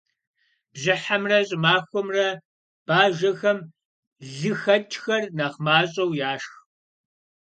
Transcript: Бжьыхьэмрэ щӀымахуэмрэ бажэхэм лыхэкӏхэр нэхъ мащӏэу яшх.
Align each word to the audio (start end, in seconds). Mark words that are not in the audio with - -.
Бжьыхьэмрэ 0.73 1.39
щӀымахуэмрэ 1.47 2.27
бажэхэм 2.85 3.59
лыхэкӏхэр 4.35 5.23
нэхъ 5.37 5.59
мащӏэу 5.65 6.11
яшх. 6.31 6.53